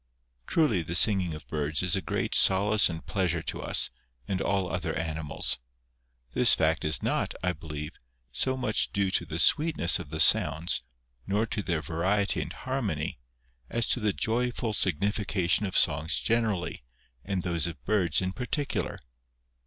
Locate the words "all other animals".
4.41-5.59